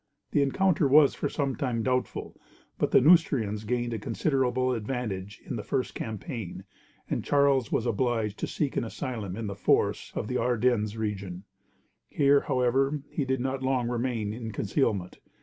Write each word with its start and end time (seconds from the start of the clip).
The 0.31 0.41
encounter 0.41 0.87
was 0.87 1.13
for 1.13 1.29
some 1.29 1.55
time 1.55 1.83
doubtful, 1.83 2.35
but 2.79 2.89
the 2.89 2.99
Neustrians 2.99 3.65
gained 3.67 3.93
a 3.93 3.99
considerable 3.99 4.73
advantage 4.73 5.39
in 5.45 5.55
the 5.57 5.63
first 5.63 5.93
campaign, 5.93 6.63
and 7.07 7.23
Charles 7.23 7.71
was 7.71 7.85
obliged 7.85 8.39
to 8.39 8.47
seek 8.47 8.75
an 8.75 8.83
asylum 8.83 9.35
in 9.35 9.45
the 9.45 9.53
forests 9.53 10.11
of 10.15 10.27
the 10.27 10.39
Ardennes 10.39 10.97
region. 10.97 11.43
Here, 12.09 12.41
however, 12.41 13.03
he 13.11 13.25
did 13.25 13.41
not 13.41 13.61
long 13.61 13.89
remain 13.89 14.33
in 14.33 14.51
concealment. 14.51 15.19